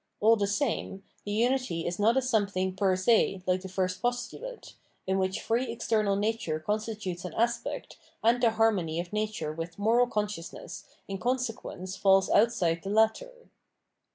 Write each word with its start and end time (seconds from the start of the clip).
All 0.19 0.35
the 0.35 0.47
same, 0.47 1.03
the 1.25 1.31
unity 1.31 1.85
is 1.85 1.99
not 1.99 2.17
a 2.17 2.23
something 2.23 2.75
per 2.75 2.95
se 2.95 3.43
like 3.45 3.61
the 3.61 3.69
first 3.69 4.01
postulate, 4.01 4.73
in 5.05 5.19
which 5.19 5.39
free 5.41 5.71
external 5.71 6.15
nature 6.15 6.59
constitutes 6.59 7.23
an 7.23 7.35
aspect 7.35 7.97
and 8.23 8.41
the 8.41 8.49
harmony 8.49 8.99
of 8.99 9.13
nature 9.13 9.51
with 9.53 9.77
moral 9.77 10.07
consciousness 10.07 10.85
in 11.07 11.19
consequence 11.19 11.95
falls 11.97 12.31
outside 12.31 12.81
the 12.81 12.89
latter. 12.89 13.31